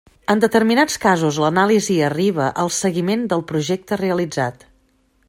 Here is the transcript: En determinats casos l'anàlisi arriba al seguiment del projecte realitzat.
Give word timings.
En 0.33 0.39
determinats 0.43 0.95
casos 1.03 1.37
l'anàlisi 1.43 1.97
arriba 2.07 2.49
al 2.63 2.71
seguiment 2.79 3.29
del 3.35 3.45
projecte 3.53 4.01
realitzat. 4.05 4.67